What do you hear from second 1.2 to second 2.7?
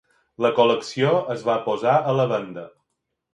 es va posar a la venda.